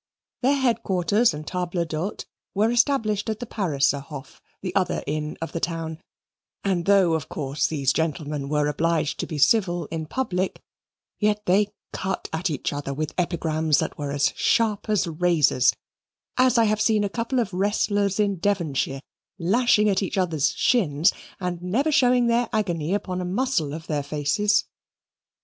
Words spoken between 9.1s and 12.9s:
to be civil in public, yet they cut at each